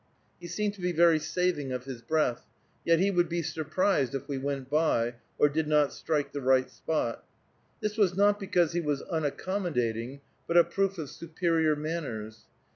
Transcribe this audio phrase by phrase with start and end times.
[0.39, 2.47] He seemed to be very saving of his breath,
[2.83, 6.71] yet he would be surprised if we went by, or did not strike the right
[6.71, 7.23] spot.
[7.81, 12.45] This was not because he was unaccommodating, but a proof of superior manners.